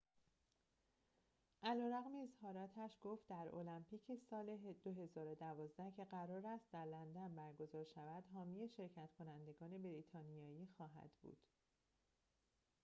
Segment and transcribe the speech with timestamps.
[1.63, 8.67] علی‌رغم اظهاراتش گفت در المپیک سال ۲۰۱۲ که قرار است در لندن برگزار شود حامی
[8.67, 11.37] شرکت‌کنندگان بریتانیایی خواهد بود